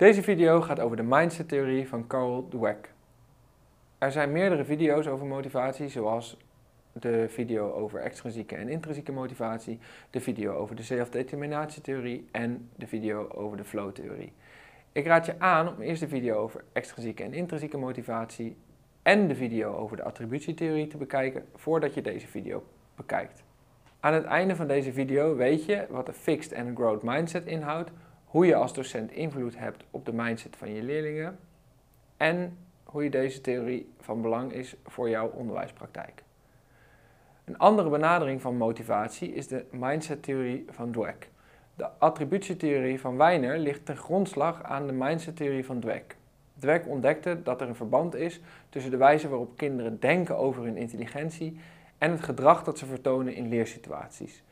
Deze 0.00 0.22
video 0.22 0.60
gaat 0.60 0.80
over 0.80 0.96
de 0.96 1.02
mindset-theorie 1.02 1.88
van 1.88 2.06
Carol 2.06 2.48
Dweck. 2.48 2.92
Er 3.98 4.12
zijn 4.12 4.32
meerdere 4.32 4.64
video's 4.64 5.06
over 5.06 5.26
motivatie, 5.26 5.88
zoals 5.88 6.36
de 6.92 7.26
video 7.28 7.72
over 7.72 8.00
extrinsieke 8.00 8.54
en 8.56 8.68
intrinsieke 8.68 9.12
motivatie, 9.12 9.78
de 10.10 10.20
video 10.20 10.54
over 10.54 10.76
de 10.76 10.82
zelfdeterminatietheorie 10.82 12.28
en 12.30 12.68
de 12.76 12.86
video 12.86 13.28
over 13.28 13.56
de 13.56 13.64
flow-theorie. 13.64 14.32
Ik 14.92 15.06
raad 15.06 15.26
je 15.26 15.34
aan 15.38 15.68
om 15.68 15.80
eerst 15.80 16.00
de 16.00 16.08
video 16.08 16.36
over 16.36 16.64
extrinsieke 16.72 17.22
en 17.22 17.34
intrinsieke 17.34 17.78
motivatie 17.78 18.56
en 19.02 19.28
de 19.28 19.34
video 19.34 19.76
over 19.76 19.96
de 19.96 20.04
attributietheorie 20.04 20.86
te 20.86 20.96
bekijken 20.96 21.44
voordat 21.54 21.94
je 21.94 22.02
deze 22.02 22.26
video 22.26 22.64
bekijkt. 22.96 23.42
Aan 24.00 24.14
het 24.14 24.24
einde 24.24 24.56
van 24.56 24.66
deze 24.66 24.92
video 24.92 25.36
weet 25.36 25.64
je 25.64 25.86
wat 25.90 26.08
een 26.08 26.14
fixed 26.14 26.52
een 26.52 26.76
growth 26.76 27.02
mindset 27.02 27.46
inhoudt, 27.46 27.90
hoe 28.30 28.46
je 28.46 28.54
als 28.54 28.74
docent 28.74 29.12
invloed 29.12 29.58
hebt 29.58 29.84
op 29.90 30.04
de 30.04 30.12
mindset 30.12 30.56
van 30.56 30.74
je 30.74 30.82
leerlingen 30.82 31.38
en 32.16 32.56
hoe 32.84 33.04
je 33.04 33.10
deze 33.10 33.40
theorie 33.40 33.92
van 34.00 34.22
belang 34.22 34.52
is 34.52 34.76
voor 34.86 35.08
jouw 35.08 35.28
onderwijspraktijk. 35.28 36.22
Een 37.44 37.58
andere 37.58 37.88
benadering 37.88 38.40
van 38.40 38.56
motivatie 38.56 39.34
is 39.34 39.48
de 39.48 39.64
mindset-theorie 39.70 40.66
van 40.70 40.92
Dweck. 40.92 41.28
De 41.74 41.88
attributietheorie 41.98 43.00
van 43.00 43.16
Weiner 43.16 43.58
ligt 43.58 43.86
ten 43.86 43.96
grondslag 43.96 44.62
aan 44.62 44.86
de 44.86 44.92
mindset-theorie 44.92 45.64
van 45.64 45.80
Dweck. 45.80 46.16
Dweck 46.58 46.88
ontdekte 46.88 47.42
dat 47.42 47.60
er 47.60 47.68
een 47.68 47.74
verband 47.74 48.14
is 48.14 48.40
tussen 48.68 48.90
de 48.90 48.96
wijze 48.96 49.28
waarop 49.28 49.56
kinderen 49.56 50.00
denken 50.00 50.36
over 50.36 50.62
hun 50.62 50.76
intelligentie 50.76 51.60
en 51.98 52.10
het 52.10 52.24
gedrag 52.24 52.64
dat 52.64 52.78
ze 52.78 52.86
vertonen 52.86 53.34
in 53.34 53.48
leersituaties. 53.48 54.42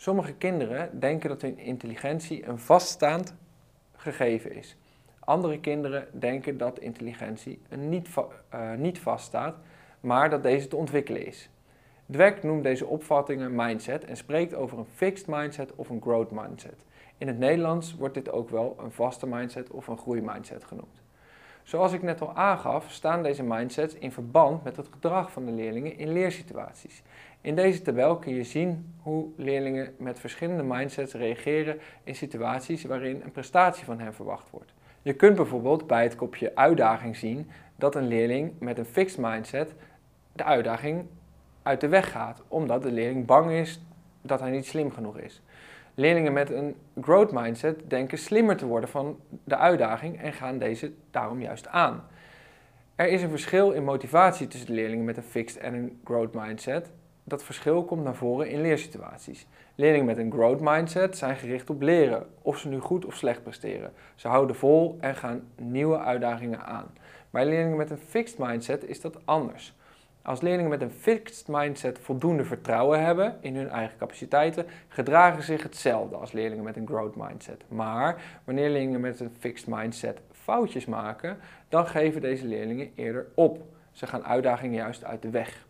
Sommige 0.00 0.32
kinderen 0.32 1.00
denken 1.00 1.28
dat 1.28 1.42
hun 1.42 1.58
intelligentie 1.58 2.46
een 2.46 2.58
vaststaand 2.58 3.34
gegeven 3.96 4.52
is. 4.54 4.76
Andere 5.18 5.60
kinderen 5.60 6.08
denken 6.12 6.58
dat 6.58 6.78
intelligentie 6.78 7.60
niet, 7.76 8.08
uh, 8.54 8.74
niet 8.74 8.98
vaststaat, 8.98 9.56
maar 10.00 10.30
dat 10.30 10.42
deze 10.42 10.68
te 10.68 10.76
ontwikkelen 10.76 11.26
is. 11.26 11.50
Dweck 12.06 12.42
noemt 12.42 12.62
deze 12.62 12.86
opvattingen 12.86 13.54
mindset 13.54 14.04
en 14.04 14.16
spreekt 14.16 14.54
over 14.54 14.78
een 14.78 14.86
fixed 14.94 15.26
mindset 15.26 15.74
of 15.74 15.88
een 15.88 16.02
growth 16.02 16.30
mindset. 16.30 16.84
In 17.16 17.26
het 17.26 17.38
Nederlands 17.38 17.94
wordt 17.94 18.14
dit 18.14 18.30
ook 18.30 18.50
wel 18.50 18.76
een 18.80 18.92
vaste 18.92 19.26
mindset 19.26 19.70
of 19.70 19.86
een 19.86 19.98
groeimindset 19.98 20.64
genoemd. 20.64 21.02
Zoals 21.68 21.92
ik 21.92 22.02
net 22.02 22.20
al 22.20 22.34
aangaf, 22.34 22.90
staan 22.90 23.22
deze 23.22 23.42
mindsets 23.42 23.94
in 23.94 24.12
verband 24.12 24.64
met 24.64 24.76
het 24.76 24.88
gedrag 24.90 25.32
van 25.32 25.44
de 25.44 25.52
leerlingen 25.52 25.98
in 25.98 26.12
leersituaties. 26.12 27.02
In 27.40 27.54
deze 27.54 27.82
tabel 27.82 28.16
kun 28.16 28.34
je 28.34 28.44
zien 28.44 28.94
hoe 29.02 29.28
leerlingen 29.36 29.94
met 29.98 30.20
verschillende 30.20 30.62
mindsets 30.62 31.12
reageren 31.12 31.78
in 32.04 32.14
situaties 32.14 32.84
waarin 32.84 33.20
een 33.24 33.32
prestatie 33.32 33.84
van 33.84 34.00
hen 34.00 34.14
verwacht 34.14 34.50
wordt. 34.50 34.72
Je 35.02 35.12
kunt 35.12 35.36
bijvoorbeeld 35.36 35.86
bij 35.86 36.02
het 36.02 36.16
kopje 36.16 36.54
uitdaging 36.54 37.16
zien 37.16 37.50
dat 37.76 37.94
een 37.94 38.08
leerling 38.08 38.52
met 38.58 38.78
een 38.78 38.84
fixed 38.84 39.18
mindset 39.18 39.74
de 40.32 40.44
uitdaging 40.44 41.04
uit 41.62 41.80
de 41.80 41.88
weg 41.88 42.10
gaat, 42.10 42.42
omdat 42.48 42.82
de 42.82 42.92
leerling 42.92 43.26
bang 43.26 43.50
is 43.50 43.80
dat 44.22 44.40
hij 44.40 44.50
niet 44.50 44.66
slim 44.66 44.90
genoeg 44.90 45.18
is. 45.18 45.42
Leerlingen 45.98 46.32
met 46.32 46.50
een 46.50 46.76
growth 47.00 47.32
mindset 47.32 47.90
denken 47.90 48.18
slimmer 48.18 48.56
te 48.56 48.66
worden 48.66 48.88
van 48.88 49.20
de 49.44 49.56
uitdaging 49.56 50.20
en 50.20 50.32
gaan 50.32 50.58
deze 50.58 50.92
daarom 51.10 51.40
juist 51.40 51.68
aan. 51.68 52.04
Er 52.94 53.08
is 53.08 53.22
een 53.22 53.30
verschil 53.30 53.70
in 53.70 53.84
motivatie 53.84 54.46
tussen 54.46 54.74
leerlingen 54.74 55.04
met 55.04 55.16
een 55.16 55.22
fixed 55.22 55.60
en 55.60 55.74
een 55.74 56.00
growth 56.04 56.34
mindset. 56.34 56.90
Dat 57.24 57.44
verschil 57.44 57.84
komt 57.84 58.04
naar 58.04 58.14
voren 58.14 58.50
in 58.50 58.60
leersituaties. 58.60 59.46
Leerlingen 59.74 60.06
met 60.06 60.18
een 60.18 60.32
growth 60.32 60.60
mindset 60.60 61.16
zijn 61.16 61.36
gericht 61.36 61.70
op 61.70 61.82
leren, 61.82 62.26
of 62.42 62.58
ze 62.58 62.68
nu 62.68 62.78
goed 62.78 63.04
of 63.04 63.14
slecht 63.14 63.42
presteren. 63.42 63.92
Ze 64.14 64.28
houden 64.28 64.56
vol 64.56 64.96
en 65.00 65.14
gaan 65.14 65.48
nieuwe 65.56 65.98
uitdagingen 65.98 66.64
aan. 66.64 66.90
Bij 67.30 67.46
leerlingen 67.46 67.76
met 67.76 67.90
een 67.90 67.98
fixed 67.98 68.38
mindset 68.38 68.84
is 68.84 69.00
dat 69.00 69.18
anders. 69.24 69.76
Als 70.28 70.40
leerlingen 70.40 70.70
met 70.70 70.82
een 70.82 70.90
fixed 70.90 71.48
mindset 71.48 71.98
voldoende 71.98 72.44
vertrouwen 72.44 73.04
hebben 73.04 73.36
in 73.40 73.56
hun 73.56 73.68
eigen 73.68 73.98
capaciteiten, 73.98 74.66
gedragen 74.88 75.42
zich 75.42 75.62
hetzelfde 75.62 76.16
als 76.16 76.32
leerlingen 76.32 76.64
met 76.64 76.76
een 76.76 76.86
growth 76.86 77.16
mindset. 77.16 77.64
Maar 77.68 78.22
wanneer 78.44 78.70
leerlingen 78.70 79.00
met 79.00 79.20
een 79.20 79.30
fixed 79.38 79.66
mindset 79.66 80.20
foutjes 80.32 80.86
maken, 80.86 81.38
dan 81.68 81.86
geven 81.86 82.20
deze 82.20 82.46
leerlingen 82.46 82.90
eerder 82.94 83.26
op. 83.34 83.62
Ze 83.92 84.06
gaan 84.06 84.24
uitdagingen 84.24 84.76
juist 84.76 85.04
uit 85.04 85.22
de 85.22 85.30
weg. 85.30 85.66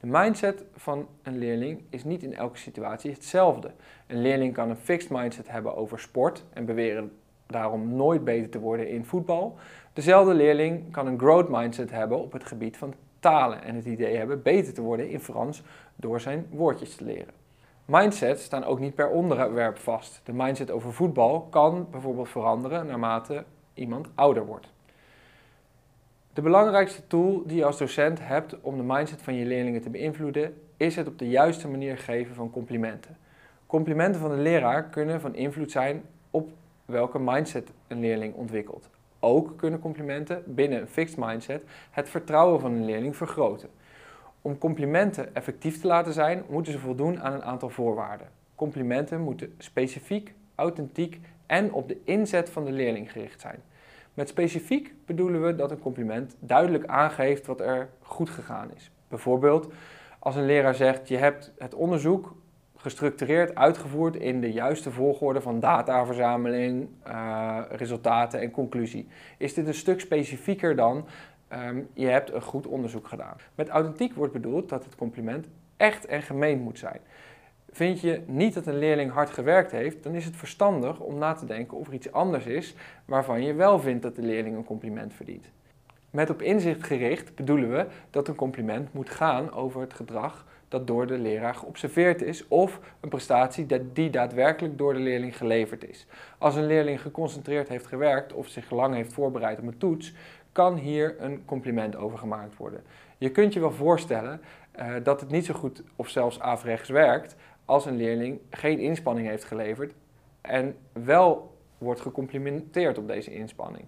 De 0.00 0.06
mindset 0.06 0.64
van 0.76 1.08
een 1.22 1.38
leerling 1.38 1.82
is 1.88 2.04
niet 2.04 2.22
in 2.22 2.34
elke 2.34 2.58
situatie 2.58 3.10
hetzelfde. 3.10 3.70
Een 4.06 4.22
leerling 4.22 4.54
kan 4.54 4.70
een 4.70 4.76
fixed 4.76 5.10
mindset 5.10 5.50
hebben 5.50 5.76
over 5.76 6.00
sport 6.00 6.44
en 6.52 6.64
beweren 6.64 7.12
daarom 7.46 7.94
nooit 7.94 8.24
beter 8.24 8.50
te 8.50 8.60
worden 8.60 8.88
in 8.88 9.04
voetbal. 9.04 9.58
Dezelfde 9.92 10.34
leerling 10.34 10.92
kan 10.92 11.06
een 11.06 11.18
growth 11.18 11.48
mindset 11.48 11.90
hebben 11.90 12.18
op 12.18 12.32
het 12.32 12.44
gebied 12.44 12.76
van 12.76 12.94
talen 13.20 13.62
en 13.62 13.74
het 13.74 13.84
idee 13.84 14.16
hebben 14.16 14.42
beter 14.42 14.74
te 14.74 14.82
worden 14.82 15.10
in 15.10 15.20
Frans 15.20 15.62
door 15.96 16.20
zijn 16.20 16.46
woordjes 16.50 16.94
te 16.94 17.04
leren. 17.04 17.34
Mindsets 17.84 18.44
staan 18.44 18.64
ook 18.64 18.78
niet 18.78 18.94
per 18.94 19.08
onderwerp 19.08 19.78
vast. 19.78 20.20
De 20.24 20.32
mindset 20.32 20.70
over 20.70 20.92
voetbal 20.92 21.40
kan 21.40 21.86
bijvoorbeeld 21.90 22.28
veranderen 22.28 22.86
naarmate 22.86 23.44
iemand 23.74 24.08
ouder 24.14 24.46
wordt. 24.46 24.72
De 26.32 26.42
belangrijkste 26.42 27.06
tool 27.06 27.42
die 27.46 27.56
je 27.56 27.64
als 27.64 27.78
docent 27.78 28.18
hebt 28.22 28.60
om 28.60 28.76
de 28.76 28.82
mindset 28.82 29.22
van 29.22 29.34
je 29.34 29.44
leerlingen 29.44 29.82
te 29.82 29.90
beïnvloeden, 29.90 30.60
is 30.76 30.96
het 30.96 31.06
op 31.06 31.18
de 31.18 31.28
juiste 31.28 31.68
manier 31.68 31.98
geven 31.98 32.34
van 32.34 32.50
complimenten. 32.50 33.16
Complimenten 33.66 34.20
van 34.20 34.30
de 34.30 34.36
leraar 34.36 34.84
kunnen 34.84 35.20
van 35.20 35.34
invloed 35.34 35.70
zijn 35.70 36.02
op 36.30 36.50
welke 36.84 37.18
mindset 37.18 37.70
een 37.86 38.00
leerling 38.00 38.34
ontwikkelt. 38.34 38.88
Ook 39.20 39.56
kunnen 39.56 39.80
complimenten 39.80 40.42
binnen 40.46 40.80
een 40.80 40.88
fixed 40.88 41.18
mindset 41.18 41.62
het 41.90 42.08
vertrouwen 42.08 42.60
van 42.60 42.72
een 42.72 42.84
leerling 42.84 43.16
vergroten. 43.16 43.68
Om 44.42 44.58
complimenten 44.58 45.34
effectief 45.34 45.80
te 45.80 45.86
laten 45.86 46.12
zijn, 46.12 46.42
moeten 46.48 46.72
ze 46.72 46.78
voldoen 46.78 47.20
aan 47.20 47.32
een 47.32 47.42
aantal 47.42 47.68
voorwaarden. 47.68 48.28
Complimenten 48.54 49.20
moeten 49.20 49.54
specifiek, 49.58 50.34
authentiek 50.54 51.20
en 51.46 51.72
op 51.72 51.88
de 51.88 52.00
inzet 52.04 52.50
van 52.50 52.64
de 52.64 52.72
leerling 52.72 53.12
gericht 53.12 53.40
zijn. 53.40 53.62
Met 54.14 54.28
specifiek 54.28 54.94
bedoelen 55.06 55.42
we 55.42 55.54
dat 55.54 55.70
een 55.70 55.78
compliment 55.78 56.36
duidelijk 56.38 56.86
aangeeft 56.86 57.46
wat 57.46 57.60
er 57.60 57.88
goed 58.02 58.30
gegaan 58.30 58.70
is. 58.76 58.90
Bijvoorbeeld 59.08 59.72
als 60.18 60.36
een 60.36 60.46
leraar 60.46 60.74
zegt: 60.74 61.08
Je 61.08 61.16
hebt 61.16 61.52
het 61.58 61.74
onderzoek 61.74 62.34
gestructureerd 62.80 63.54
uitgevoerd 63.54 64.16
in 64.16 64.40
de 64.40 64.52
juiste 64.52 64.90
volgorde 64.90 65.40
van 65.40 65.60
dataverzameling, 65.60 66.88
uh, 67.06 67.58
resultaten 67.70 68.40
en 68.40 68.50
conclusie. 68.50 69.08
Is 69.38 69.54
dit 69.54 69.66
een 69.66 69.74
stuk 69.74 70.00
specifieker 70.00 70.76
dan 70.76 71.06
um, 71.52 71.88
je 71.94 72.06
hebt 72.06 72.32
een 72.32 72.42
goed 72.42 72.66
onderzoek 72.66 73.08
gedaan? 73.08 73.36
Met 73.54 73.68
authentiek 73.68 74.14
wordt 74.14 74.32
bedoeld 74.32 74.68
dat 74.68 74.84
het 74.84 74.94
compliment 74.94 75.46
echt 75.76 76.06
en 76.06 76.22
gemeen 76.22 76.58
moet 76.58 76.78
zijn. 76.78 77.00
Vind 77.72 78.00
je 78.00 78.22
niet 78.26 78.54
dat 78.54 78.66
een 78.66 78.78
leerling 78.78 79.12
hard 79.12 79.30
gewerkt 79.30 79.70
heeft, 79.70 80.02
dan 80.02 80.14
is 80.14 80.24
het 80.24 80.36
verstandig 80.36 81.00
om 81.00 81.18
na 81.18 81.32
te 81.32 81.46
denken 81.46 81.78
of 81.78 81.86
er 81.86 81.94
iets 81.94 82.12
anders 82.12 82.46
is 82.46 82.74
waarvan 83.04 83.42
je 83.42 83.54
wel 83.54 83.78
vindt 83.78 84.02
dat 84.02 84.16
de 84.16 84.22
leerling 84.22 84.56
een 84.56 84.64
compliment 84.64 85.14
verdient. 85.14 85.50
Met 86.10 86.30
op 86.30 86.42
inzicht 86.42 86.86
gericht 86.86 87.34
bedoelen 87.34 87.70
we 87.70 87.86
dat 88.10 88.28
een 88.28 88.34
compliment 88.34 88.92
moet 88.92 89.10
gaan 89.10 89.52
over 89.52 89.80
het 89.80 89.94
gedrag 89.94 90.46
dat 90.68 90.86
door 90.86 91.06
de 91.06 91.18
leraar 91.18 91.54
geobserveerd 91.54 92.22
is 92.22 92.48
of 92.48 92.80
een 93.00 93.08
prestatie 93.08 93.66
die 93.92 94.10
daadwerkelijk 94.10 94.78
door 94.78 94.94
de 94.94 95.00
leerling 95.00 95.36
geleverd 95.36 95.88
is. 95.88 96.06
Als 96.38 96.56
een 96.56 96.66
leerling 96.66 97.00
geconcentreerd 97.00 97.68
heeft 97.68 97.86
gewerkt 97.86 98.32
of 98.32 98.48
zich 98.48 98.70
lang 98.70 98.94
heeft 98.94 99.12
voorbereid 99.12 99.58
op 99.58 99.66
een 99.66 99.78
toets, 99.78 100.14
kan 100.52 100.76
hier 100.76 101.14
een 101.18 101.44
compliment 101.44 101.96
over 101.96 102.18
gemaakt 102.18 102.56
worden. 102.56 102.82
Je 103.18 103.30
kunt 103.30 103.52
je 103.52 103.60
wel 103.60 103.72
voorstellen 103.72 104.40
uh, 104.78 104.94
dat 105.02 105.20
het 105.20 105.30
niet 105.30 105.44
zo 105.44 105.54
goed 105.54 105.82
of 105.96 106.08
zelfs 106.08 106.40
averechts 106.40 106.88
werkt 106.88 107.36
als 107.64 107.86
een 107.86 107.96
leerling 107.96 108.38
geen 108.50 108.78
inspanning 108.78 109.28
heeft 109.28 109.44
geleverd 109.44 109.94
en 110.40 110.76
wel 110.92 111.58
wordt 111.78 112.00
gecomplimenteerd 112.00 112.98
op 112.98 113.08
deze 113.08 113.34
inspanning. 113.34 113.84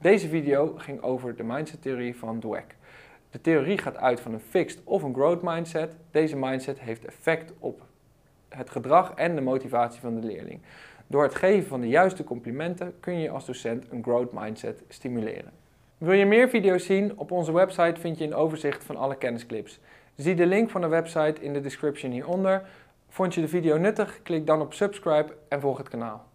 Deze 0.00 0.28
video 0.28 0.74
ging 0.76 1.02
over 1.02 1.36
de 1.36 1.42
mindset-theorie 1.42 2.16
van 2.16 2.40
Dweck. 2.40 2.76
De 3.30 3.40
theorie 3.40 3.78
gaat 3.78 3.96
uit 3.96 4.20
van 4.20 4.32
een 4.32 4.40
fixed 4.40 4.80
of 4.84 5.02
een 5.02 5.14
growth 5.14 5.42
mindset. 5.42 5.96
Deze 6.10 6.36
mindset 6.36 6.80
heeft 6.80 7.04
effect 7.04 7.52
op 7.58 7.82
het 8.48 8.70
gedrag 8.70 9.12
en 9.14 9.34
de 9.34 9.40
motivatie 9.40 10.00
van 10.00 10.20
de 10.20 10.26
leerling. 10.26 10.60
Door 11.06 11.22
het 11.22 11.34
geven 11.34 11.68
van 11.68 11.80
de 11.80 11.88
juiste 11.88 12.24
complimenten 12.24 12.94
kun 13.00 13.18
je 13.18 13.30
als 13.30 13.46
docent 13.46 13.86
een 13.90 14.02
growth 14.02 14.32
mindset 14.32 14.82
stimuleren. 14.88 15.52
Wil 15.98 16.12
je 16.12 16.26
meer 16.26 16.48
video's 16.48 16.84
zien? 16.84 17.18
Op 17.18 17.30
onze 17.30 17.52
website 17.52 18.00
vind 18.00 18.18
je 18.18 18.24
een 18.24 18.34
overzicht 18.34 18.84
van 18.84 18.96
alle 18.96 19.16
kennisclips. 19.16 19.80
Zie 20.16 20.34
de 20.34 20.46
link 20.46 20.70
van 20.70 20.80
de 20.80 20.88
website 20.88 21.42
in 21.42 21.52
de 21.52 21.60
description 21.60 22.12
hieronder. 22.12 22.68
Vond 23.08 23.34
je 23.34 23.40
de 23.40 23.48
video 23.48 23.76
nuttig? 23.76 24.22
Klik 24.22 24.46
dan 24.46 24.60
op 24.60 24.72
subscribe 24.72 25.34
en 25.48 25.60
volg 25.60 25.78
het 25.78 25.88
kanaal. 25.88 26.29